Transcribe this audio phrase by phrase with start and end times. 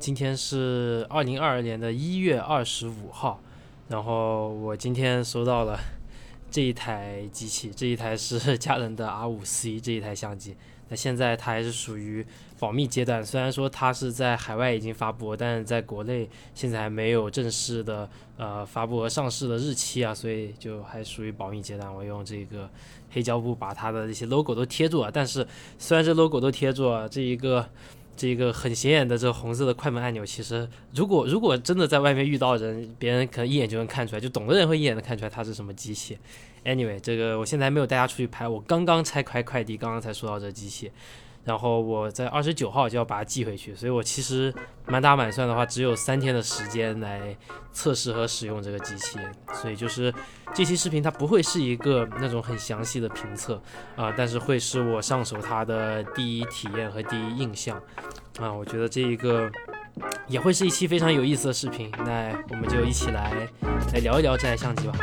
[0.00, 3.38] 今天是二零二二年的一月二十五号，
[3.88, 5.78] 然后我今天收到了
[6.50, 10.56] 这一台机器，这一台是佳能的 R 五 C 这一台相机。
[10.88, 12.26] 那现在它还是属于
[12.58, 18.08] 保密阶段，虽然说它是在海外已经发布，但是在国内现在还没有正式的
[18.38, 21.94] 呃发布和上市的日期啊，所以就还属于保密阶段。
[21.94, 22.70] 我用这个
[23.10, 25.46] 黑胶布把它的这些 logo 都贴住了，但是
[25.78, 27.68] 虽然这 logo 都贴住了，这一个。
[28.20, 36.18] 这个很显眼的这个红色的快门按钮，其实如果如果真的在外面遇到人，别人可能一眼就能看出来，就懂的人会一眼能看出来它是什么机器。
[36.62, 40.90] Anyway，这个我现在还没有带它出去拍，我刚刚拆开快递，刚刚才收到这机器。
[41.44, 44.54] 然后我在二十九号就要把它寄回去，所以我其实
[44.86, 47.36] 满打满算的话，只有三天的时间来
[47.72, 49.18] 测试和使用这个机器。
[49.54, 50.12] 所以就是
[50.54, 53.60] 这期视频它不会是一个那种很详细的评测
[53.96, 57.80] 啊，但是会是我上手它的第一体验和第一印象
[58.38, 58.52] 啊。
[58.52, 59.50] 我觉得这一个
[60.28, 61.90] 也会是一期非常有意思的视频。
[62.04, 63.32] 那我们就一起来
[63.92, 64.94] 来聊一聊这台相机吧。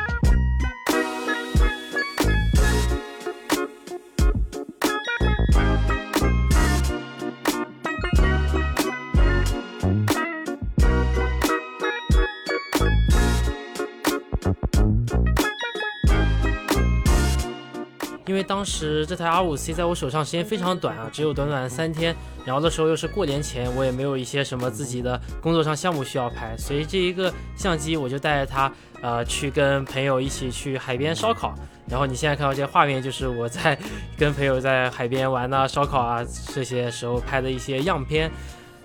[18.57, 31.53] 当时这台 R5C 在我手上时间非常短啊，只有短短的三天，然后的时候又是过年前，我也没有一些什么自己的工作上项目需要拍，所以这一个相机我就带着它，呃，去跟朋友一起去海边烧烤。
[31.87, 33.77] 然后你现在看到这些画面，就是我在
[34.17, 38.31] 跟朋友在海边玩啊、烧烤啊这些时候拍的一些样片。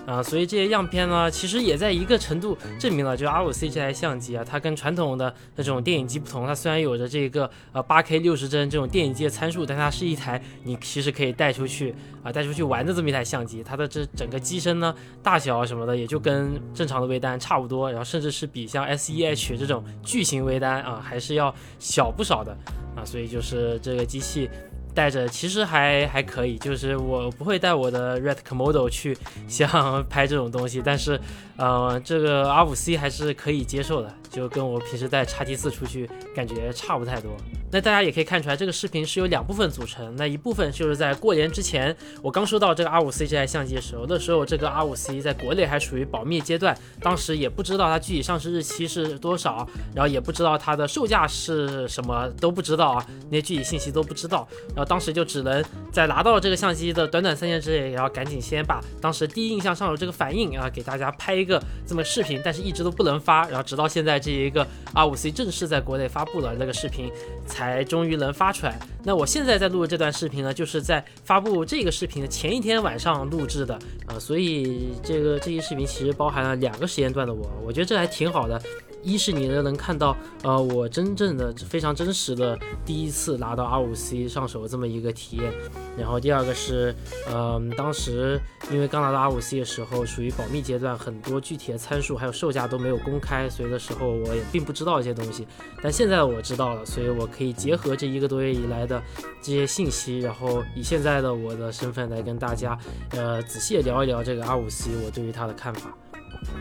[0.04, 13.62] 啊，所以这些样片呢，其实也在一个程度证明了，就 R5C 这台相机啊，它跟传统的那种电影机不同，它虽然有着这个呃 8K 六十帧这种电影机的参数，但它是一台你其实可以带出去啊带出去玩的这么一台相机。
[13.62, 14.92] 它的这整个机身呢，
[15.22, 22.56] 大小什么的也就跟正常的微单差不多，然后甚至是比像 S1H 这种巨型微单啊还是要小不少的
[22.96, 24.50] 啊，所以就是这个机器。
[24.94, 29.16] 带着其实还还可以，就是我不会带我的 Red Komodo 去
[29.48, 31.18] 像 拍这种东西，但是，
[31.56, 37.36] 呃，这个 R5C 还是可以接受的，就跟我平时带 x T 四出去感觉差不太多。
[37.70, 40.14] 那大家也可以看出来，这个视频是由两部分组成。
[40.16, 54.46] 那一部分就是在过年之前，我刚收到这个 R5C 这台相机的时候，那时候这个 R5C 在国内还属于保密阶段，当时也不知道它具体上市日期是多少，然后也不知道它的售价是什么，都不知道啊，那些具体信息都不知道。
[54.68, 63.48] 然后当时就只能在拿到这个相机的短短三天之内，然后赶紧先把当时第一印象上手这个反应啊，给大家拍一个这么视频，但是一直都不能发。
[63.48, 67.12] 然后直到现在这一个 R5C 正式在国内发布了那个视频
[67.46, 67.82] 才。
[67.82, 68.78] 终于能发出来。
[69.02, 73.74] 那我现在在录的这段视频呢，就是在发布这个视频的前一天晚上录制的
[74.06, 78.62] 啊，所以这个这期视频其实包含了两个时间段的我，我觉得这还挺好的。
[79.02, 85.52] 一是你能看到，呃，我真正的非常真实的第一次拿到 R5C 上手这么一个体验，
[85.98, 86.94] 然后第二个是，
[87.28, 88.40] 嗯，当时
[88.70, 95.46] 因为刚拿到 R5C 的时候属于保密阶段，很多具体的参数还有售价都没有公开，所以的时候我也并不知道一些东西，
[95.82, 99.02] 但现在我知道了，所以我可以结合这一个多月以来的
[99.42, 102.78] 这些信息，然后以现在的我的身份来跟大家，
[103.10, 105.92] 呃，仔细聊一聊这个 R5C 我对于它的看法。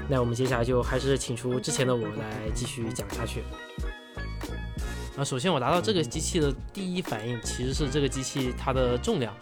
[0.07, 3.43] 那我们接下来就还是请出之前的我来继续讲下去。
[5.17, 9.35] 啊，首先我拿到这个机器的第一反应其实是这个机器它的重量，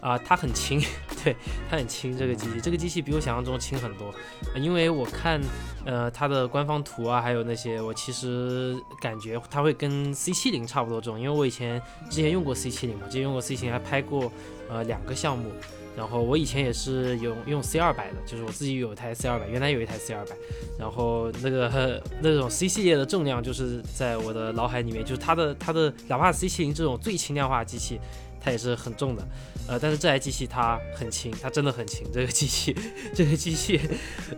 [0.00, 0.82] 啊，它很轻，
[1.22, 1.36] 对，
[1.68, 2.16] 它很轻。
[2.16, 4.12] 这个机器，这个机器比我想象中轻很多。
[4.56, 5.38] 因为我看，
[5.84, 14.32] 呃，它的官方图啊，还有那些，我其实感觉它会跟 C 七零差不多重，因为我以前之前用过 C 七零嘛，之前用过 C 七零，还拍过
[14.70, 15.52] 呃两个项目。
[15.96, 20.34] 然后我以前也是有用 C 二百的，就是我自己有一台 C 二百，原来有一台 C 二百，
[20.78, 28.00] 然后那个那种 C 系列的重量就是在我的脑海里面，就是它的它的哪怕 C 七零这种最轻量化机器，
[28.40, 29.28] 它也是很重的，
[29.68, 32.74] 呃，但是这台机器它很轻，它真的很轻，这个机器
[33.12, 33.80] 这个机器，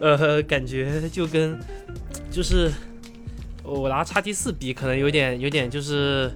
[0.00, 1.58] 呃，感觉就跟
[2.30, 2.72] 就是
[3.62, 6.32] 我拿叉 T 四比，可能有点有点就是。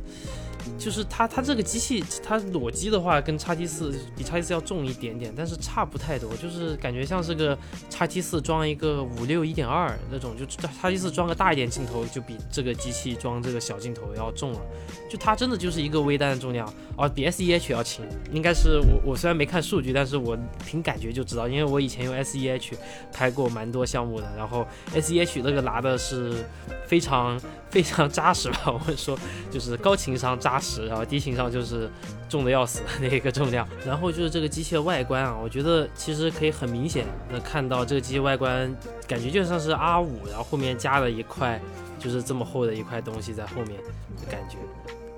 [0.78, 7.56] 就是它，它这个机器，它裸机的话，跟叉 T 四比叉 T 四要重一点点，但是差不太多，就是感觉像是个
[7.88, 14.60] 叉 T 四装一个五六一点二那种，就叉 T 四装个大一点镜头，就比这个机器装这个小镜头要重了。
[15.08, 20.36] 就它真的就是一个微单的重量，哦，比 S E H 要轻，应该是我我虽然没看数据，但是我
[20.66, 22.76] 凭感觉就知道，因为我以前用 S E H
[23.12, 26.44] 拍过蛮多项目的，然后 S E H 那个拿的是
[26.86, 27.40] 非常
[27.70, 29.16] 非常扎实吧，我说
[29.50, 30.55] 就是高情商扎。
[30.56, 31.86] 八十，然后低情商就是
[32.30, 33.68] 重的要死的那个重量。
[33.84, 38.74] 然后就是这个机器的外观啊，我觉得其实可以很明显的看到这个机器外观，
[39.06, 41.60] 感觉就像是 R 五，然后后面加了一块
[41.98, 43.76] 就是这么厚的一块东西在后面
[44.16, 44.56] 的感觉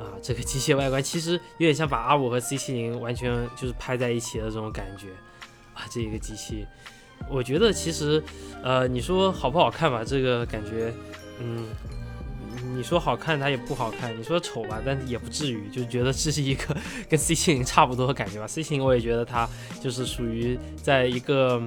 [0.02, 0.11] 啊。
[0.20, 5.06] 这个机械外观其实有点像把 R 五和 C 七零完全就是拍在一起的这种感觉
[5.73, 5.87] 啊。
[5.88, 6.67] 这一个机器，
[7.31, 8.20] 我觉得其实
[8.64, 10.02] 呃，你说好不好看吧？
[10.05, 10.93] 这个感觉，
[11.38, 11.64] 嗯。
[12.78, 16.76] 你说好看，它也不好看；你说丑吧，但也不至于，就觉得这是一个
[17.08, 18.46] 跟 C 七零差不多的感觉吧。
[18.46, 19.48] C 七零我也觉得它
[19.80, 21.60] 就是属于在一个，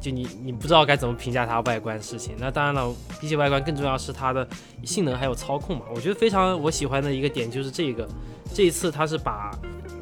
[0.00, 2.36] 就你你不知道该怎么评价它外观事情。
[2.38, 4.46] 那当然了，比起外观更重要是它的
[4.84, 5.82] 性能还有操控嘛。
[5.92, 8.08] 我觉得非常我喜欢的一个点就是这个，
[8.54, 9.50] 这一次它是把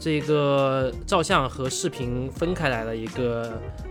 [0.04, 3.50] 这个照相和视频分开来了一个。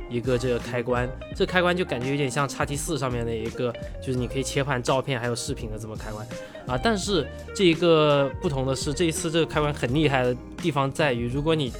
[0.10, 6.24] 一个这个开关，这开关就感觉有点像叉 T 四上面的一个，就是你可以切换照片还有视频的这么开关
[6.68, 6.78] 啊。
[6.78, 11.74] 但是这一个不同的是，这一次这个开关很厉害的地方在于，如果你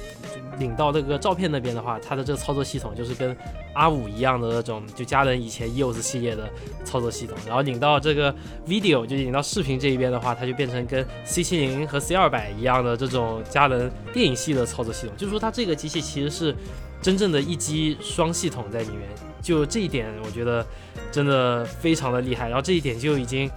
[0.58, 3.36] 领到这个照片那边的话，它的这个操作系统就是跟
[3.74, 6.48] R 五一样的那种，就佳能以前 EOS 系列的
[6.84, 7.36] 操作系统。
[7.46, 8.34] 然后领到这个
[8.66, 15.16] video 就领到视频这一边的话，它就变成跟 C 七零和 C 二百一样的这种佳能电影系的操作系统。
[15.16, 16.54] 就是说它这个机器其实是。
[17.02, 19.00] 真正的一机双系统在里面，
[19.42, 20.66] 就这一点，我觉得
[21.12, 22.46] 真的非常的厉害。
[22.46, 23.50] 然后这一点就已经。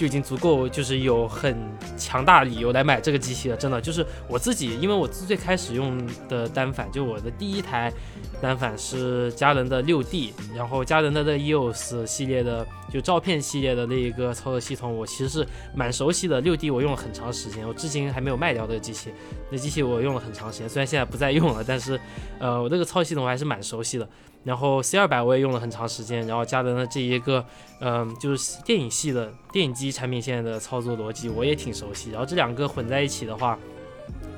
[0.00, 1.54] 就已经足够，就是有很
[1.98, 3.56] 强大理由来买这个机器了。
[3.58, 7.92] 真的，就是我自己，因为我最开始用的单反，就我的第一台
[8.40, 16.40] 单反是佳能的六 D，然后佳能的 EOS 系列的，就照片系列的那一个操作系统，我其实是蛮熟悉的。
[16.40, 19.10] 六 D 我用了很长时间，我至今还没有卖掉的机器。
[19.50, 21.98] 那机器我用了很长时间，虽然现在不再用了，但是，
[22.38, 24.08] 呃，我这个操作系统还是蛮熟悉的。
[24.42, 27.44] 然后 C 二百我也用了很长时间，然后佳能的这一个，
[27.80, 32.10] 嗯，就是电影系的电影机产品线的操作逻辑我也挺熟悉。
[32.10, 33.58] 然后这两个混在一起的话，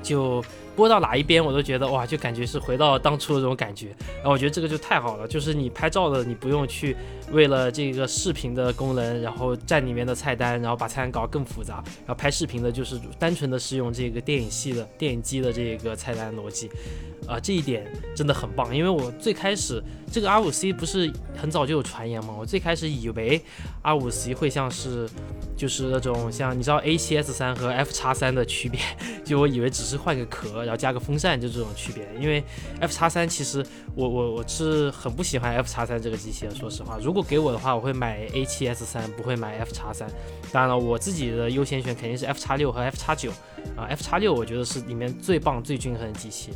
[0.01, 0.43] 就
[0.75, 3.87] 播到哪一边我都觉得哇，就感觉是回到当初的这种感觉。
[4.15, 6.95] 然后我觉得这个就太好了，就是你拍照的你不用去
[7.31, 11.75] 为了这个视频的功能，然后占里面的菜单，然后把菜单搞更复杂。
[12.05, 16.69] 然后拍视频的就是单纯的是用这个电影系的电影机的这个菜单逻辑。
[17.25, 19.81] 啊，这一点真的很棒，因为我最开始
[20.11, 22.35] 这个 R5C 不是很早就有传言吗？
[22.37, 23.41] 我最开始以为
[23.81, 25.07] R5C 会像是
[25.55, 28.81] 就是那种像你知道 A7S3 和 F 叉三的区别，
[29.23, 32.07] 就我以为只是换个壳，然后加个风扇就这种区别。
[32.19, 32.43] 因为
[32.79, 33.65] F 叉三其实
[33.95, 40.09] 我我我是很不喜欢 F 叉三这个机器的，说实话，如果给我的话，我会买 A7S 三不会买 F 叉三。
[40.51, 43.31] 当然了，我自己的优先选肯定是 F 叉六和 F 叉九
[43.75, 46.51] 啊，F 叉六我觉得是里面最棒最均衡的机器。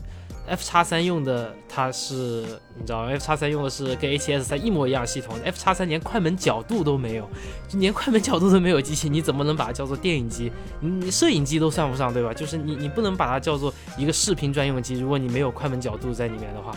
[0.48, 2.16] F 叉三用的它是，
[2.76, 7.30] 你知道吗，F 叉三用的是跟 A7S 三一模一样系统，F 叉三连快门角度都没有，
[7.68, 10.52] 就连快门角度都没有机器，你怎么能把它叫做电影机？
[10.80, 12.34] 你摄影机都算不上，对吧？
[12.34, 16.74] 就是你你不能把它叫做一个视频专用机，如果你没有快门角度在里面的话。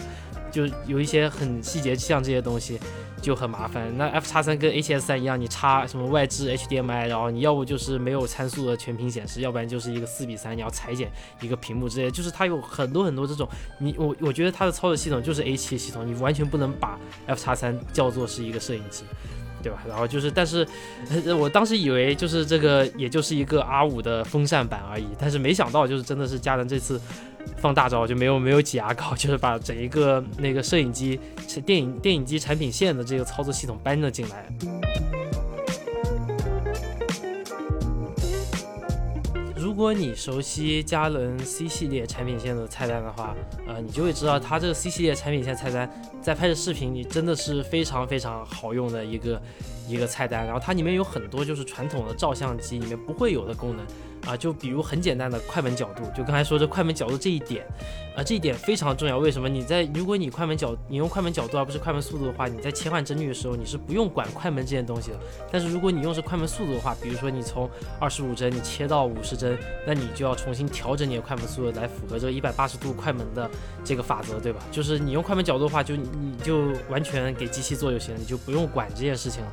[0.51, 2.79] 就有一些很细节，像这些东西
[3.23, 3.91] 就很麻烦。
[3.97, 11.11] 那 F 叉三跟 A7S 三一样，你插什么外置 HDMI，然后你要不就是没有参数的全屏显示，要不然就是一个四比三，你要裁剪
[11.41, 12.11] 一个屏幕之类。
[12.11, 13.49] 就是它有很多很多这种，
[13.79, 19.05] 你我我觉得它的操作系统就是 A7 系统，你完全不能把 F 叉三叫做是一个摄影机。
[19.63, 19.83] 对吧？
[19.87, 20.67] 然后就是，但是
[21.39, 25.07] 我当时以为就是这个，也就是一个 R 五的风扇版而已。
[25.19, 26.99] 但是没想到，就是真的是佳能这次
[27.57, 31.21] 放大招，就没有没有挤牙膏，就是把整一个那个摄影机、
[31.65, 34.47] 电影电影机产品线的这个操作系统搬了进来。
[39.57, 43.35] 如果你熟悉佳能 C 系列产品线的菜单的话，
[43.67, 45.89] 呃，你就会知道它这个 C 系列产品线菜单
[46.21, 49.41] 在拍摄视频里真的是非常非常好用的一个
[49.89, 50.45] 一个菜单。
[50.45, 53.87] 然后它里面有很多就是传统的照相机里面不会有的功能。
[54.27, 57.65] 啊，就比如很简单的快门角度，就刚才说这快门角度这一点，
[58.15, 59.17] 啊，这一点非常重要。
[59.17, 59.49] 为什么？
[59.49, 65.17] 你在如果你快门角，你用快门角度而不是快门速度的话，你在切换帧率的时候，你是不用管快门这件东西的。
[65.51, 67.67] 但是如果你用是快门速度的话，比如说你从
[67.99, 69.57] 二十五帧你切到五十帧，
[69.87, 73.51] 那你就要重新调整你的快门速度来符合这个一百八十度快门的
[73.83, 74.61] 这个法则，对吧？
[74.71, 79.53] 就是你用快门角度的话，就你就完全给机器做就行了，你就不用管这件事情了。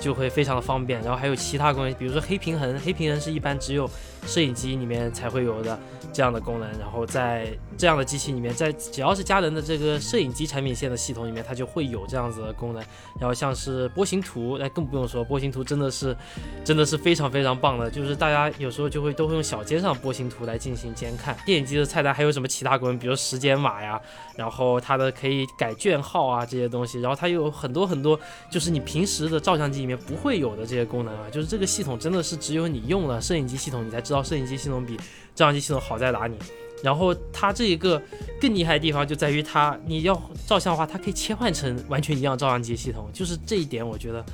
[0.00, 3.88] 就会非常的方便，然后还有其他功能，比如说黑平衡，黑平衡是一般只有
[4.26, 5.78] 摄影机里面才会有的
[6.12, 12.82] 这样的功能，然后在这样的机器里面，在只要是佳能的这个摄影机产品线的系统里面，它就会有这样子的功能。
[13.20, 16.16] 然后像是波形图，那更不用说，波形图真的是
[16.64, 21.36] 真的是非常非常棒的，就是大家有时候就会都会用小小街上波形图来进行监看。
[21.44, 24.00] 电影机的菜单还有什么其他功能，比如时间码呀，
[24.36, 28.16] 然后它的可以改卷号啊这些东西，然后它有很多很多，
[28.48, 34.96] 就是你平时的照相机里面不会有的这些功能啊，就是这个系统真的是只有你用了摄影机系统，你才知道摄影机系统比
[35.34, 36.34] 照相机系统好在哪里。
[36.82, 38.00] 然后它这一个
[38.40, 40.14] 更厉害的地方就在于它，你要
[40.46, 44.24] 照相的话，它可以切换成完全一样照相机系统，就是这一点我觉得。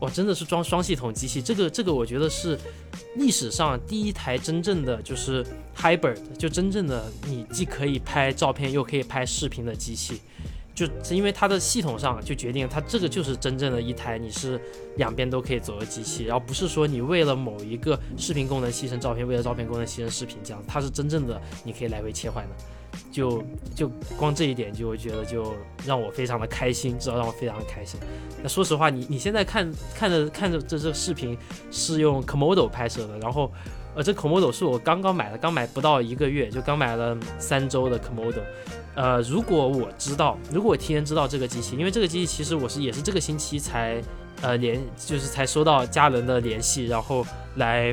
[0.00, 2.56] 哇，真的是装双系统机器，这个这个我觉得是
[3.16, 5.44] 历史上第一台真正的就是
[5.76, 10.20] hybrid，就真正的你既可以拍照片又可以拍视频的机器，
[10.78, 14.60] 就是因为它的系统上就决定它这个就是真正的一台你是
[14.96, 22.54] 两边都可以走的机器，然后不是说你为了某一个视频功能牺牲照片，为了照片功能牺牲视频这样，它是真正的你可以来回切换的。
[23.12, 23.42] 就
[23.74, 25.54] 就光这一点，就觉得就
[25.86, 27.98] 让我非常的开心，至少让我非常的开心。
[28.42, 31.36] 那说实话，你你现在看看着看着这这视频
[31.70, 33.52] 是用 Komodo 拍摄的，然后
[33.98, 38.42] 呃，这 Comodo 是我刚刚买的，刚买不到一个月，就刚买了三周的 Comodo。
[38.94, 44.00] 呃，如果我知道，如果我提前知道这个机器，因为这个机器其实我是也是这个星期才
[44.40, 47.26] 呃联，就是才收到家人的联系，然后
[47.56, 47.92] 来。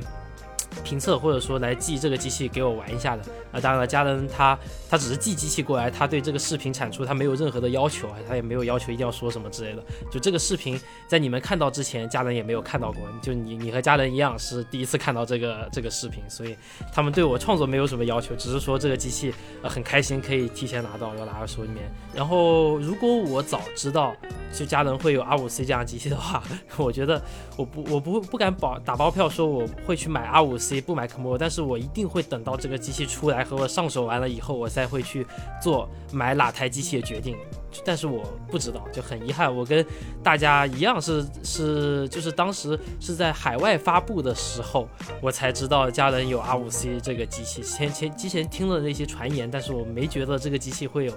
[0.83, 4.57] 评测或者说来寄这个机器给我玩一下的啊，当然了，家人他
[4.89, 9.83] 他只是寄机器过来，他对这个视频产出他没有任何的要求啊，他也没有要求一定要说什么之类的。
[10.11, 16.55] 就这个视频在你们看到之前，家人也没有看到过，就你你和家人一样是第一次看到这个这个视频，所以
[16.93, 21.91] 他们对我创作没有什么要求，只是说这个机器呃很开心可以提前拿到，要拿到手里面。
[22.13, 24.15] 然后如果我早知道
[24.53, 26.43] 就家人会有 R 五 C 这样机器的话，
[26.77, 27.21] 我觉得
[27.57, 30.81] 我不我不不敢保打包票说我会去买 R 五 C。
[30.81, 35.25] 不买 Komodo，但是我一定会等到这个机器出来和我上手完了以后，我才会去
[35.61, 37.37] 做买哪台机器的决定。
[37.83, 39.85] 但是我不知道，就很遗憾，我跟
[40.23, 44.87] 大家一样是是，就是当时是在海外发布的时候，
[45.21, 47.61] 我才知道家人有 R5C 这个机器。
[47.63, 51.13] 前前之前听了那些传言，但是我没觉得这个机器会有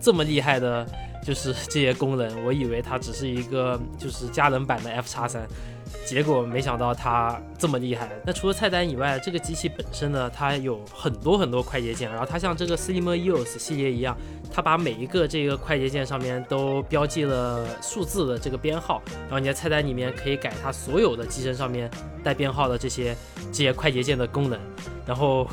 [0.00, 0.84] 这么厉害的，
[1.24, 2.44] 就是这些功能。
[2.44, 5.46] 我以为它只是一个就是家人版的 F 叉三。
[6.04, 8.08] 结果没想到它这么厉害。
[8.24, 12.10] 那除了菜单以外，这个机器本身呢，它有很多很多快捷键。
[12.10, 14.16] 然后它像这个 Cinema EOS 系列一样，
[14.52, 19.02] 它把每一个这个快捷键上面都标记了数字的这个编号。
[19.22, 21.90] 然后你在菜单里面可以改它所有的机身上面
[22.22, 23.16] 带编号的这些
[23.52, 24.58] 这些快捷键的功能。
[25.06, 25.46] 然后。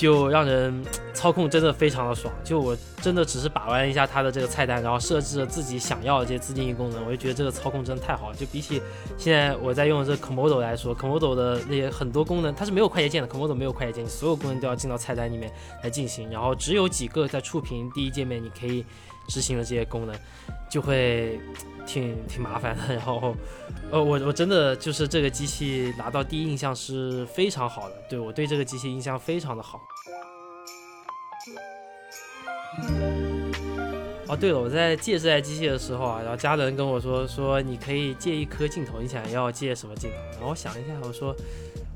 [0.00, 8.34] 就让人操控真的非常的爽，就我真的只是把玩一下它的这个菜单，然后设置了自己想要的这些自定义功能，我就觉得这个操控真的太好了。
[8.34, 8.80] 就比起
[9.18, 15.52] 现在我在用的这 Komodo 来说，Komodo 的那些很多功能它是没有快捷键的，Komodo 没有快捷键，你所有功能都要进到菜单里面
[15.82, 18.82] 来进行，然后只有几个在触屏第一界面你可以
[19.28, 20.14] 执行的这些功能，
[20.70, 21.40] 就会。
[21.86, 23.34] 挺挺麻烦的， 然后，
[23.90, 29.80] 呃，我我真的就是这个机器拿到第一印象是非常好的，对我对这个机器印象非常的好。
[34.28, 40.16] 哦，对了，我在借这台机器的时候啊，然后家人跟我说说你可以借一颗镜头，你想要借什么镜头？
[40.34, 41.34] 然后我想一下，我说。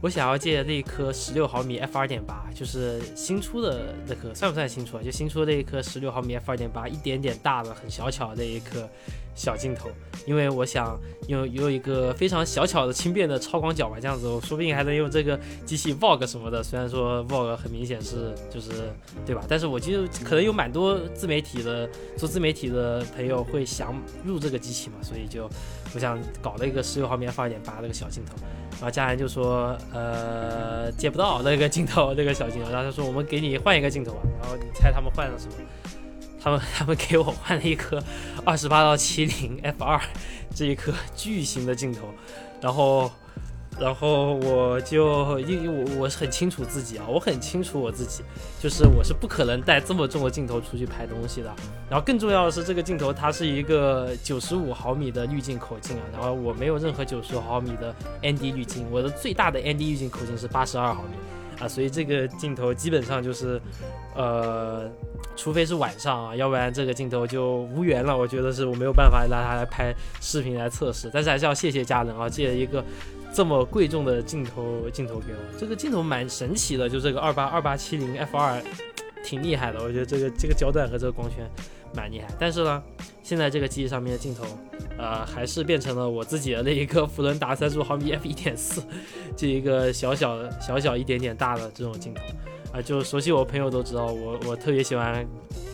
[0.04, 5.02] 我想要借那一颗十六毫米 f 二点八，就是新出的那颗，算不算新出啊？
[5.02, 8.86] 就新出的那一颗十六毫米 f 二点八，一点点大的，很小巧的那一颗
[9.34, 9.88] 小镜头。
[10.26, 10.98] 因为我想
[11.28, 16.62] 用有一个非常小巧的轻便的超广角嘛，这样子我说不定还能用这个机器 vlog 什么的。
[16.62, 18.70] 虽然说 vlog 很明显是就是
[19.26, 19.42] 对吧？
[19.46, 21.86] 但是我觉得可能有蛮多自媒体的
[22.16, 25.48] 做自媒体的朋友会想入这个机器嘛，所以就
[25.94, 28.34] 我想搞了一个十六毫米 f 二点八那个小镜头。
[28.72, 32.70] 然后家人就说，呃，借不到那个镜头，那个小镜头。
[32.70, 34.20] 然后他说，我们给你换一个镜头吧。
[34.40, 35.52] 然后你猜他们换了什么？
[36.44, 38.00] 他们 他们给我换了一颗
[38.44, 40.00] 二十八到七零 f 二
[40.54, 42.02] 这一颗巨型的镜头，
[42.60, 43.10] 然后。
[43.76, 48.22] 然后我就因为我我是很清楚自己啊，我很清楚我自己，
[48.62, 51.52] 就是我是不可能带这么重的镜头出去拍东西的。
[51.90, 61.16] 然后更重要的是，这个镜头它是一个九十五毫米的滤镜口径啊，然后我没有任何九十毫米的 ND 滤镜，我的最大的 ND 滤镜口径是八十二毫米
[61.60, 63.60] 啊，所以这个镜头基本上就是，
[64.14, 64.90] 呃，
[65.36, 68.16] 除非是晚上啊，要不然这个镜头就无缘了。
[68.16, 72.84] 我觉得是我没有办法拿它来拍视频来测试，但是还是要谢谢家人啊，借了一个。
[73.36, 78.62] 这么贵重的镜头镜头给我，这个镜头蛮神奇的，就这个二八二八七零 f 二，
[79.24, 79.82] 挺厉害的。
[79.82, 81.44] 我觉得这个这个焦段和这个光圈
[81.94, 82.28] 蛮厉害。
[82.38, 82.82] 但是呢，
[83.22, 84.44] 现在这个机器上面的镜头，
[84.98, 88.82] 呃，还是变成了我自己的那一个福伦达三十五毫米 f 一点四，
[89.36, 92.22] 这一个小小的小小一点点大的这种镜头。
[92.72, 95.24] 啊，就熟悉我朋友都知道，我我特别喜欢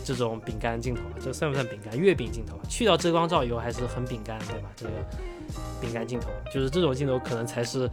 [0.05, 1.97] 这种饼干镜头，这算不算饼干？
[1.97, 4.69] 月饼镜头，去掉遮光罩以后还是很饼干，对吧？
[4.75, 4.91] 这个
[5.79, 7.89] 饼干镜头，就是这种镜头可能才是，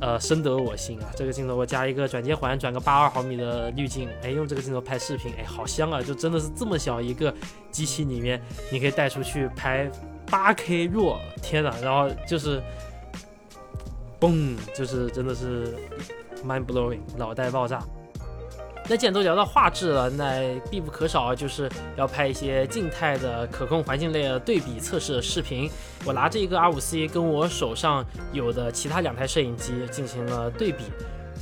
[0.00, 1.10] 呃，深得我心啊。
[1.16, 6.02] 这个镜头我加一个转接环，转个八二毫米的滤镜，哎，用这个镜头拍视频，哎，好香啊！
[6.02, 7.34] 就真的是这么小一个
[7.70, 8.40] 机器里面，
[8.70, 9.90] 你可以带出去拍
[10.26, 12.62] 八 K 弱，天呐，然后就是，
[14.20, 15.74] 嘣，就是真的是
[16.44, 17.82] mind blowing，脑袋爆炸。
[18.90, 25.70] 那既然都聊到画质了，那必不可少就是要拍一些静态的可控环境类的对比测试的视频。
[26.04, 30.86] 我拿这一个 R5C 跟我手上有的其他两台摄影机进行了对比。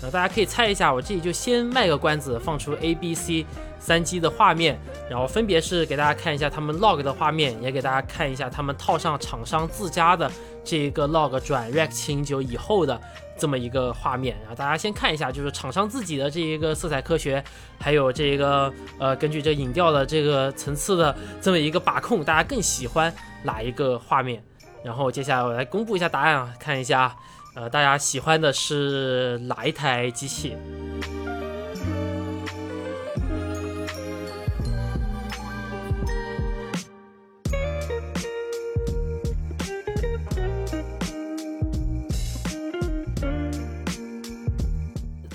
[0.03, 3.47] 那大家可以猜一下，我这里就先卖个关子，放出 A、B、C
[3.79, 4.79] 三机的画面，
[5.09, 10.31] 然后分别是给大家看一下他们 log 的画面，也给大家看一下他们套上厂商自家的
[10.63, 13.01] 这一个 log 转 Rec 709以后的
[13.39, 14.37] 这么一个画面。
[14.41, 17.43] 然后大家先看一下，就是厂商自己的这一个色彩科学，
[17.79, 23.15] 还有这个呃根据这影调的这个层次的这么一个把控，大家更喜欢
[23.45, 24.43] 哪一个画面？
[24.85, 27.17] 然后接下来我来公布一下答案啊，看一下。
[27.55, 30.55] 呃，大家喜欢的是哪一台机器？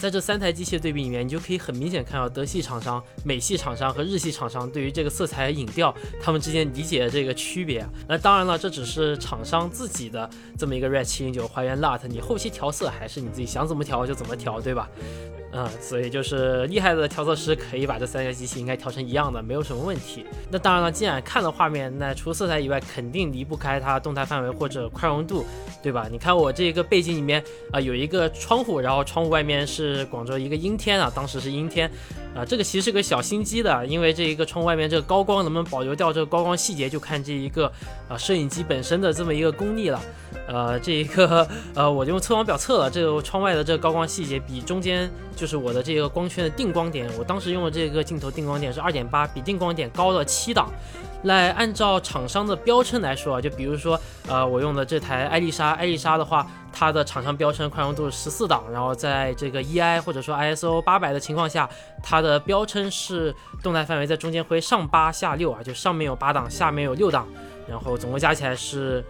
[0.04, 7.88] 在这三台机器的对比里面，你就可以很明显看到德系厂商、美系厂商和日系厂商对于这个色彩影调，他们之间理解的这个区别。
[8.06, 14.90] 那当然了，这只是厂商自己的这么一个 Red 709还原 LUT，你后期调色还是你自己想怎么调就怎么调，对吧？
[15.56, 20.26] 嗯，所以就是厉害的调色师可以把这三个机器应该调成一样的，没有什么问题。
[20.50, 25.46] 那当然了，既然看了画面，那除色彩以外，肯定离不开它动态范围或者宽容度，
[25.84, 26.08] 对吧？
[26.12, 31.88] 你看我这个背景里面啊，有一个窗户，然后窗户外面是广州一个阴天啊，当时是阴天。
[32.36, 37.72] 啊，这个其实是个小心机的，因为这一个窗外面这个高光能不能保留掉这个高光细节，就看这一个
[38.10, 40.02] 啊摄影机本身的这么一个功力了。
[40.48, 50.70] 呃，这一个呃，我用测光表测了这个窗外的这个高光细节，比中间就是我的这个光圈的定光点，我当时用的这个镜头定光点是二点八，比定光点高了七档。
[51.24, 53.98] 来按照厂商的标称来说啊，就比如说，
[54.28, 61.70] 呃，我用的这台艾丽莎，艾丽莎的话，它的厂商标称宽容度是十四档，然后在这个 EI 或者说 ISO 八百的情况下，
[62.02, 67.28] 它的标称是动态范围在中间会上八下六啊，就上面有八档，下面有六档。
[67.66, 69.02] 然后总共加起来是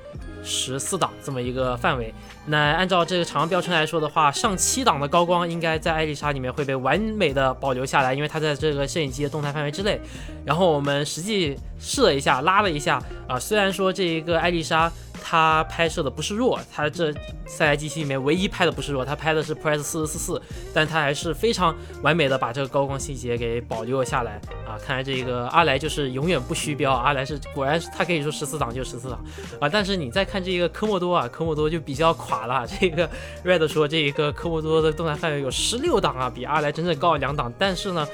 [0.43, 2.13] 十四档这么一个范围。
[2.45, 9.99] 那按照这个厂商标称来说的话，上七档的高光应该在艾丽莎里面会被完美的保留下来，因为它在这个摄影机的动态范围之内。
[10.45, 14.91] 然后我们实际试了一下，拉了一下啊，虽然说这一个艾丽莎。
[15.25, 17.13] 它拍摄的不是弱，它这
[17.47, 20.41] 三台机器里面唯一拍的不是弱，它拍的是 ProRes 四四四，
[20.73, 24.33] 但它还是非常完美的把这个高光细节给保留了下来
[24.67, 24.75] 啊！
[24.85, 29.23] 看来这个阿莱就是永远不虚标，阿莱是果然是它可以说十四档就十四档
[29.61, 29.69] 啊！
[29.69, 32.67] 但是你再看这个科莫多啊，科莫多就比较垮了。
[32.67, 33.09] 这个
[33.45, 38.05] Red 说这一个科莫多的动态范围有十六档啊，比阿莱整整高了两档，但是呢。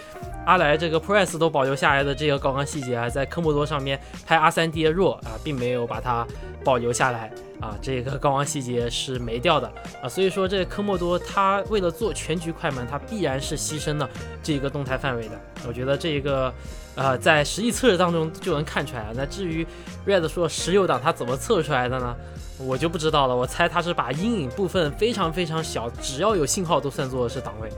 [0.45, 6.25] 阿莱这个 ProRes 都保留下来的这个高光细节啊，在科莫多上面拍 R3D 的弱啊，并没有把它
[6.63, 9.71] 保留下来啊，这个高光细节是没掉的
[10.01, 14.09] 啊，所以说这科莫多它为了做全局快门，它必然是牺牲了
[14.41, 15.39] 这个动态范围的。
[15.67, 16.51] 我觉得这个
[16.95, 19.11] 呃在实际测试当中就能看出来啊。
[19.13, 19.65] 那至于
[20.07, 22.15] Red 说十六档它怎么测出来的呢？
[22.57, 23.35] 我就不知道了。
[23.35, 27.69] 我猜它是把阴影部分非常非常小，只要有信号都算作是档位。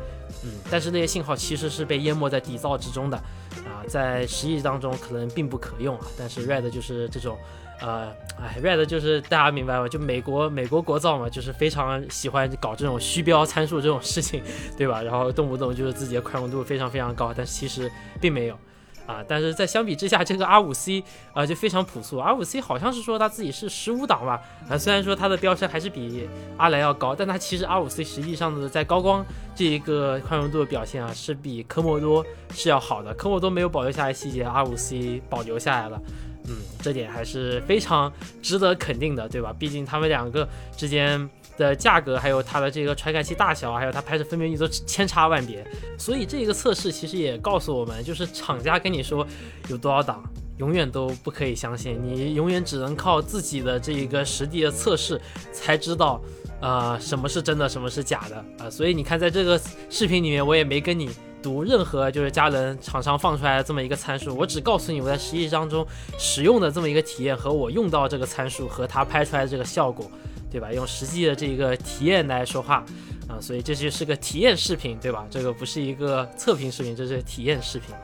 [0.44, 3.18] 嗯，但是那些信号其实是被淹没在底噪之中的，
[3.66, 6.06] 啊，在实际当中可能并不可用啊。
[6.18, 7.38] 但是 Red 就是这种，
[7.80, 9.88] 呃，哎，Red 就是大家明白吗？
[9.88, 14.42] 就美国美国国造嘛，就是非常喜欢搞这种虚标参数这种事情，
[14.78, 15.02] 对吧？
[15.02, 18.58] 然后动不动就是自己的宽容度非常非常高，但其实并没有。
[19.06, 22.20] 啊，但是在相比之下，这个 R5C 啊就非常朴素。
[22.20, 33.14] R5C 好像是说它自己是十五档吧，啊，虽然说它的标称还是比阿莱要高，但它其实 R5C 实际上的在高光这一个宽容度的表现啊，是比科莫多是要好的。
[33.14, 36.02] 科莫多没有保留下来细节，R5C 保留下来了，
[36.48, 38.12] 嗯，这点还是非常
[38.42, 39.54] 值得肯定的，对吧？
[39.58, 41.30] 毕竟他们两个之间。
[41.58, 45.66] 的价格，还有它的这个传感器大小，还有它拍摄分辨率都千差万别，
[45.98, 49.26] 所以这个测试其实也告诉我们，就是厂家跟你说
[49.68, 50.24] 有多少档，
[50.58, 55.20] 永远都不可以相信，你永远只能靠自己的这一个实地的测试
[55.52, 56.22] 才知道，
[56.62, 58.70] 呃，什么是真的，什么是假的啊。
[58.70, 59.60] 所以你看，在这个
[59.90, 61.10] 视频里面，我也没跟你
[61.44, 65.86] 读任何就是佳能厂商放出来的这么一个参数，我只告诉你我在实际当中
[66.18, 70.10] 使用的这么一个体验和我用到这个参数和它拍出来的这个效果。
[70.52, 70.72] 对吧？
[70.72, 72.84] 用实际的这个体验来说话，
[73.28, 75.26] 啊，所以这就是个体验视频，对吧？
[75.32, 77.96] 这个不是一个测评视频，这是体验视频。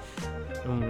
[0.69, 0.81] 嗯，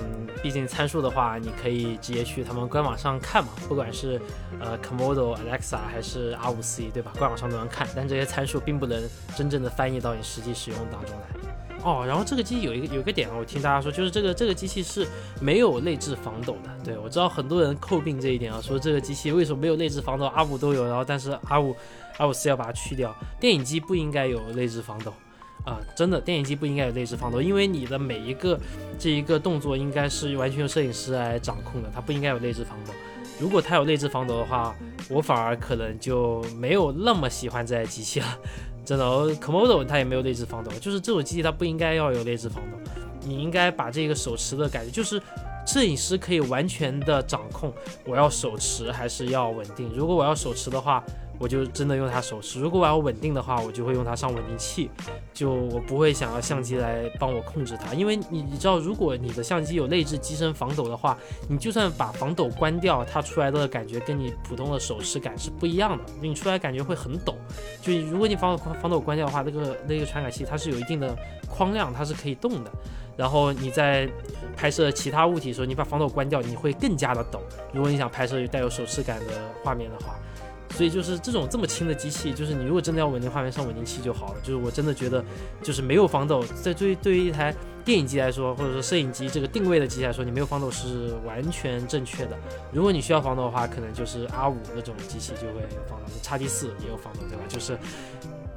[0.42, 4.20] 毕竟参数的话，你可以直接去他们官网上看嘛，不管是
[4.60, 7.12] 呃 Comodo、Alexa 还是 R5C，对吧？
[7.18, 9.04] 官网上都能看，但这些参数并不能
[9.36, 11.47] 真正的翻译到你实际使用当中来。
[11.88, 15.08] 哦，然后这个机器有一个有一个点啊，我听大家说，就是这个这个机器是
[15.40, 16.70] 没有内置防抖的。
[16.84, 21.74] 对我知道很多人诟病这一点啊，说这个机器为什么没有内置防抖？R 五都有，然后但是 R 五
[22.18, 23.16] R 五四要把它去掉。
[23.40, 25.14] 电影机不应该有内置防抖
[25.64, 28.60] 啊，真的，电影机不应该有内置防抖，因为你的每一个
[29.00, 32.92] 这一个动作应该是完全由摄影师来掌控的，它不应该有内置防抖。
[33.40, 34.76] 如果它有内置防抖的话，
[35.10, 38.40] 我反而可能就没有那么喜欢这台机器了。
[38.88, 42.78] 真的，Comodo 它也没有内置防抖，就是这种机器它不应该要有内置防抖，
[43.26, 45.22] 你应该把这个手持的感觉，就是
[45.66, 47.74] 摄影师可以完全的掌控
[48.06, 49.92] 我要手持还是要稳定。
[49.94, 51.04] 如果我要手持的话。
[51.40, 54.90] 我就真的用它手持，如果我要稳定的话，我就会用它上稳定器，
[55.34, 67.36] 就我不会想要相机来帮我控制它，因为你你知道，如果你的相机有内置机身防抖的话，你就算把防抖关掉，它出来的感觉跟你普通的手持感是不一样的，你出来感觉会很抖。
[67.82, 71.16] 就如果你防防抖关掉的话，那个那个传感器它是有一定的
[71.48, 72.72] 框量，它是可以动的。
[73.16, 74.10] 然后你在
[74.56, 77.42] 拍摄其他物体的时候，你把防抖关掉，你会更加的抖。
[77.74, 80.16] 如果你想拍摄带有手持感的画面的话。
[80.72, 84.40] 所以就是这种这么轻的机器，就是你如果真的要稳定画面，上稳定器就好了。
[84.42, 85.24] 就是我真的觉得，
[85.64, 87.54] 就是没有防抖，在对于对于一台
[87.84, 92.38] 电影机来说，或者说摄影机这个定位的机器来说，你没有防抖是完全正确的。
[92.72, 97.44] 如果你需要防抖的话，可能就是 R 五那种机器就会有防抖，叉 D 四也有防抖，对吧？
[97.48, 97.78] 就是。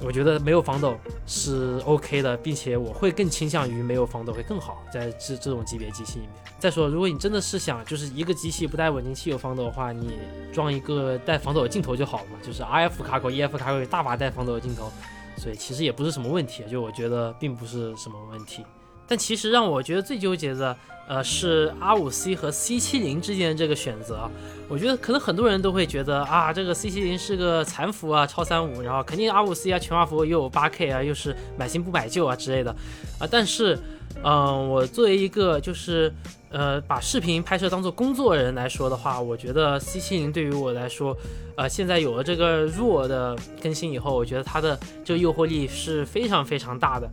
[0.03, 0.95] 我觉得没有防抖
[1.27, 6.31] 是 OK 的，并且我会更倾向于没有防抖会更好，在这这种级别机器里面。
[6.61, 10.13] 再说，如果你真的是想就是一个机器不带稳定器有防抖的话，你
[10.53, 14.91] 装一个带防抖的镜头就好了嘛，就是 RF 卡口、EF 卡口大把带防抖的镜头，
[15.37, 18.63] 所以其实也不是什么问题，就我觉得并不是什么问题。
[19.07, 24.29] 但其实让我觉得最纠结的，呃，是 R5C 和 C70 之间的这个选择。
[24.69, 32.71] 我觉得可能很多人都会觉得啊，这个 C70 是个残幅啊，超三五，然后肯定 R5C 啊，全画幅又有八 K 啊，又是买新不买旧啊之类的
[33.19, 33.27] 啊。
[33.29, 33.77] 但是，
[34.23, 36.13] 嗯，我作为一个就是
[36.49, 41.17] 呃把视频拍摄当做工作人来说的话，我觉得 C70 对于我来说，
[41.57, 47.09] 呃，现在有了这个弱的更新以后，我觉得它的这个诱惑力是非常非常大的。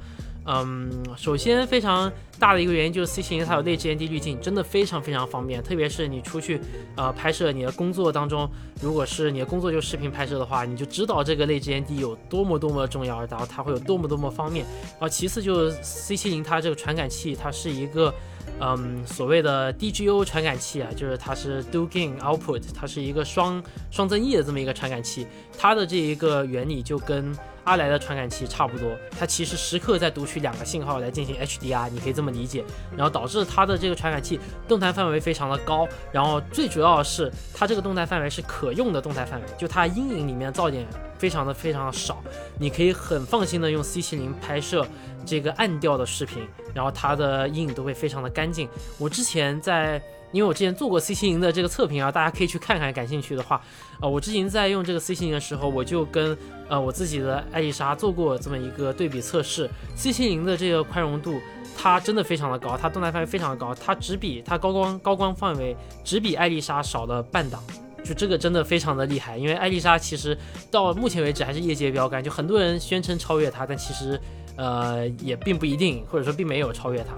[0.50, 5.62] 嗯，首先非常大的一个原因就是 C 型它有内置 ND 滤镜，真的非常非常方便。
[5.62, 6.58] 特别是你出去
[6.96, 8.48] 呃拍摄你的工作当中，
[8.80, 14.64] 如果是你的工作就视频拍摄的话，你就知道这个内置 ND 有多么多么重要，然后它会有多么多么方便。
[14.92, 18.14] 然后其次就是 C 型它这个传感器，它是一个
[18.58, 25.26] 嗯所谓的 DGO 传感器啊，就是它是 Dual Gain Output，它是一个双双增益的这么一个传感器，
[25.58, 27.36] 它的这一个原理就跟。
[27.68, 32.64] 阿莱的传感器差不多，它其实时刻在读取两个信号来进行 HDR，你可以这么理解，
[32.96, 40.86] 然后导致它的这个传感器动态范围非常的高，然后最主要的是它这个动态范围是可用的动态范围，就它阴影里面噪点
[41.18, 42.22] 非常的非常的少，
[42.58, 44.86] 你可以很放心的用 C70 拍摄
[45.26, 48.66] 这个暗调的视频，然后它的阴影都会非常的干净。
[48.96, 50.02] 我之前在。
[50.32, 53.60] 因为我之前做过 C 七零的这个测评啊，大家可以去看看，感兴趣的话，
[54.00, 56.36] 呃，我之前在用这个 C 七零的时候，我就跟
[56.68, 59.68] 呃我自己的艾丽莎做过这么一个对比测试。
[59.96, 61.40] C 七零的这个宽容度，
[61.76, 67.62] 它真的非常的高，它动态范围非常的高，它只比它高光高光范围只比艾丽莎少了半档，
[68.04, 69.38] 就这个真的非常的厉害。
[69.38, 70.36] 因为艾丽莎其实
[70.70, 74.20] 到目前为止还是业界标杆，就很多人宣称超越它，但其实
[74.58, 77.14] 呃也并不一定，或者说并没有超越它。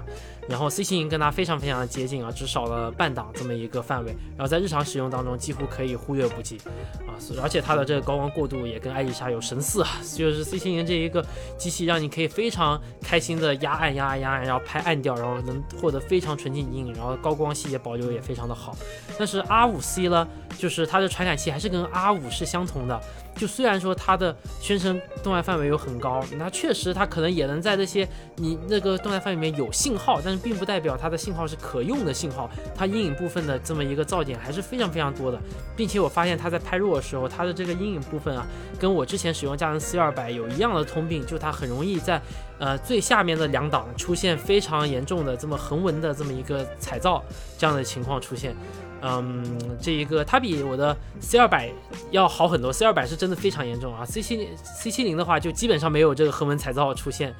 [0.49, 6.57] 然后 C 型跟它非常非常的接近啊，只少了半档这么一个范围，然后在日常使用当中几乎可以忽略不计
[7.07, 11.23] 啊，而且它的这个高光过渡也跟艾丽莎有神似啊， 就是 C 型这一个
[11.57, 18.75] 机器让你可以非常开心的压暗压暗压暗，然后拍暗调，然后能获得非常纯净阴影，然后高光细节保留也非常的好。
[19.17, 20.27] 但是 R5C 呢，
[20.57, 22.99] 就是它的传感器还是跟 R5 是相同的。
[23.41, 32.47] 就虽然说它的宣称动态范围有很高，那确实它可能也能在那些你那个动态范围里面有信号，但是并不代表它的信号是可用的信号。
[32.75, 35.41] 它阴影部分的这么一个噪点还是非常非常多的，
[35.75, 38.45] 并且我发现它在拍弱的时候，它的这个阴影部分啊，
[38.79, 42.21] 跟我之前使用佳能 C 二百有一样的通病，就它很容易在
[42.61, 47.19] 呃最下面的两档出现非常严重的这么横纹的这么一个彩噪
[47.57, 48.55] 这样的情况出现。
[49.01, 49.43] 嗯，
[49.81, 51.71] 这一个它比我的 C 二百
[52.11, 57.33] 要好很多，C 二百是真的非常严重啊，C 七零 C 七零的话就基本上没有这个横纹彩噪出现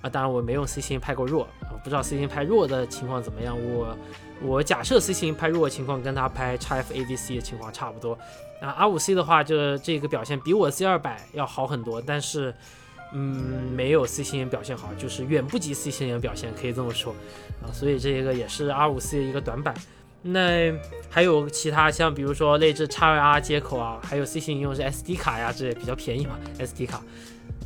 [0.00, 0.08] 啊。
[0.08, 3.58] 当然我没用 C 七零拍过弱，我不知道 C 七零拍弱的情况怎么样。
[3.60, 3.98] 我
[4.40, 8.16] 我假设 C 七零拍弱的情况跟它拍 x F A V C 的情况差不多。
[8.60, 12.54] 啊，R 五 C 的话就这个表现比我 C 二百要好很多，但是
[13.12, 17.14] 嗯，没有 C 星表现好，就是远不及 C 星表现，可以这么说
[17.62, 17.72] 啊。
[17.72, 19.74] 所以这个也是 R 五 C 的一个短板。
[20.20, 20.72] 那
[21.08, 27.02] 还有其他像比如说内置 x 2 R 接口啊，还有 C 型应用是 SD 卡呀，这也比较便宜嘛，SD 卡。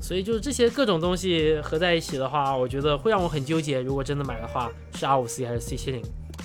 [0.01, 3.81] 所以就是这些各种东西合在一起的话，我觉得会让我很纠结。
[3.81, 6.03] 如果真的买的话，是 R 五 C 还是 C 七零？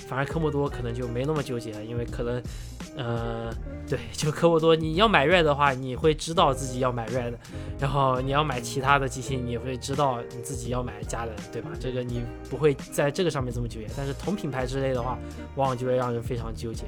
[0.08, 2.42] 反而科莫多可能就没那么纠结了，因为可能，
[3.00, 3.54] 呃，
[3.88, 7.32] 对，就科沃多你要买 Red 的话，你会知道自己要买 Red，
[7.78, 11.70] 然后你要买其他的机器，你会知道你自己要买加的，对吧？
[11.78, 13.86] 这个你不会在这个上面这么纠结。
[13.96, 15.16] 但是同品牌之类的话，
[15.54, 16.86] 往往就会让人非常纠结。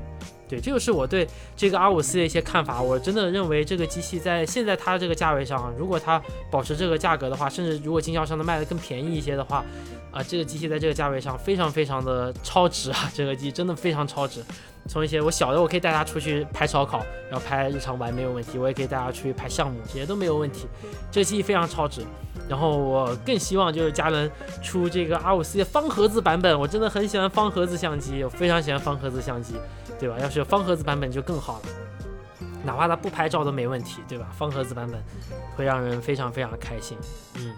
[0.49, 1.25] 对，这就是我对
[1.57, 2.83] 这个 R 五 C 的一些看法。
[2.83, 6.21] 我真的认为这个机器在现在它这个价位上，如果它
[6.51, 9.65] 保持这个价格的话，甚至如果经销商能卖的更便宜一些的话。
[10.11, 13.09] 啊，这个机器在这个价位上非常非常的超值啊！
[13.15, 14.43] 这个机真的非常超值。
[14.89, 18.59] 从一些我小的，我可以带他出去拍烧烤，然后拍日常玩没有问题。
[18.59, 20.67] 我也可以带他出去拍项目，这些都没有问题。
[21.11, 22.03] 这个机器非常超值。
[22.49, 24.29] 然后我更希望就是佳能
[24.63, 26.59] 出这个 R5C 的方盒子版本。
[26.59, 29.55] 我真的很喜欢方盒子相机，我非常喜欢方盒子相机，
[29.99, 30.17] 对吧？
[30.21, 31.63] 要是有方盒子版本就更好了，
[32.65, 34.27] 哪怕它不拍照都没问题，对吧？
[34.37, 35.01] 方盒子版本
[35.55, 36.99] 会让人非常非常开心。
[37.37, 37.55] 嗯。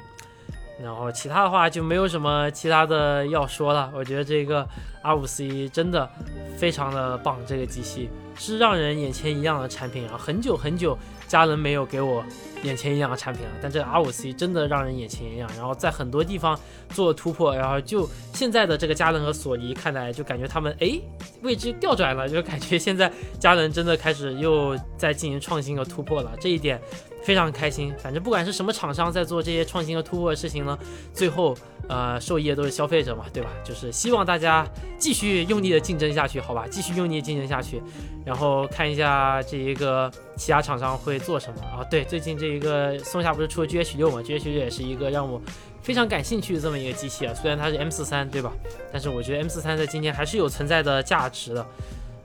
[0.82, 3.90] 然后其他的话就没有什么其他的要说了。
[3.94, 4.66] 我觉得这个
[5.02, 6.08] R5C 真的
[6.56, 10.18] 非常的棒，这个机器是让人眼前一亮的产品啊！
[10.18, 12.24] 很久很久，佳能没有给我
[12.62, 15.48] 眼前一亮的产品了，但这个 R5C 真的让人眼前一亮。
[15.56, 16.58] 然后在很多地方
[16.90, 21.00] 做突破，然后就现在的这个佳能和索尼看来，就感觉他们哎
[21.42, 26.32] 位置调转了，就感觉现在佳能真的开始又在进行创新和突破了。
[26.40, 26.80] 这一点。
[27.24, 30.78] 非常开心，反正不管是什么厂商在做这些创新和突破的事情呢，
[31.12, 31.56] 最后
[31.88, 33.50] 呃受益的都是消费者嘛，对吧？
[33.64, 34.66] 就是希望大家
[34.98, 36.66] 继续用力的竞争下去，好吧？
[36.70, 37.80] 继续用力竞争下去，
[38.24, 41.84] 然后看一下这一个其他厂商会做什么啊？
[41.90, 45.40] 对，最近这一个松下不是出了 GH 六嘛？GH 六也是一个让我
[45.80, 48.52] 非常感兴趣的这么一个机器啊，虽然它是 M 四三，对吧？
[48.92, 51.66] 但是我觉得 M 四三在今天还是有存在的价值的。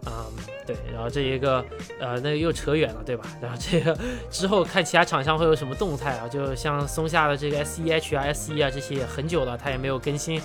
[0.05, 0.25] 嗯，
[0.65, 1.63] 对，然后这一个，
[1.99, 3.25] 呃，那个又扯远了，对吧？
[3.41, 3.97] 然后这个
[4.29, 6.27] 之后看其他厂商会有什么动态啊？
[6.27, 10.41] 就像松下的这个 S E H 啊、S E 啊这些很久了，它也没有更新。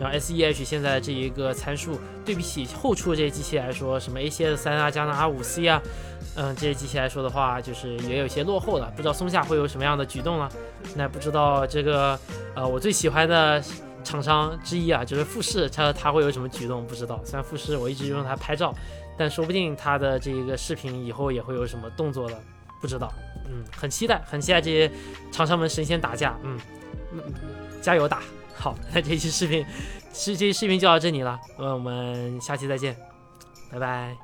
[0.00, 5.80] 然后 S E H 现在这一个参数，对比起后出的这些机器来说，什么 A C S 三啊、加上 R 五 C 啊，
[6.34, 8.90] 嗯，这些机器来说的话，就是也有些落后了。
[8.96, 10.48] 不知道松下会有什么样的举动呢？
[10.96, 12.18] 那不知道这个，
[12.56, 13.62] 呃，我最喜欢的
[14.02, 16.86] 厂商之一啊，就是富士，它它会有什么举动？
[16.86, 17.20] 不知道。
[17.24, 18.74] 虽然富士我一直用它拍照。
[19.14, 22.42] 但说不定他的这个视频以后也会有什么动作的，
[22.80, 23.12] 不知道。
[23.46, 24.90] 嗯，很期待，很期待这些
[25.30, 26.34] 厂商们神仙打架。
[26.42, 26.58] 嗯，
[27.82, 28.22] 加油打！
[28.56, 29.64] 好，那这期视频，
[30.14, 31.38] 这期视频就到这里了。
[31.58, 32.96] 那我们下期再见，
[33.70, 34.16] 拜拜，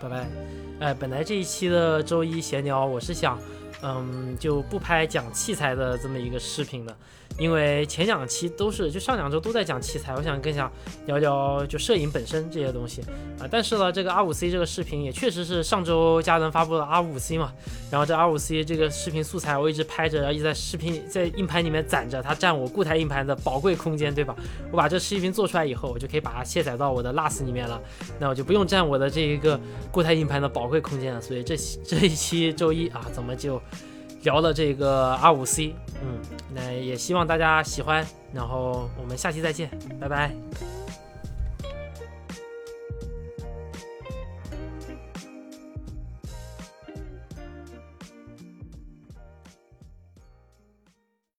[0.00, 0.26] 拜拜。
[0.80, 3.38] 哎，本来这一期的周一闲聊，我是想，
[3.82, 6.96] 嗯，就不拍讲器材的这么一个视频的。
[7.38, 10.68] 因为前两期都是，就上两周都在讲器材，我想更想
[11.06, 13.00] 聊聊就摄影本身这些东西
[13.38, 13.46] 啊。
[13.48, 17.52] 但是呢，这个 R5C 这个视频也确实是上周佳能发布了 R5C 嘛，
[17.92, 24.34] 然后这 R5C 这个视频素材我一直拍着，然后一直在视频在硬盘里面攒着，它占我固态硬盘的宝贵空间，对吧？
[24.72, 27.80] 我把这视频做出来以后，我就可以把它卸载到我的 LAS 里面了，
[28.18, 31.20] 那我就不用占我的这一个固态硬盘的宝贵空间了。
[31.20, 33.60] 所以这这一期周一啊，咱们就？
[34.24, 36.18] 聊了这个 R 五 C，嗯，
[36.52, 39.70] 那也希望大家喜欢，然后我们下期再见，
[40.00, 40.34] 拜拜。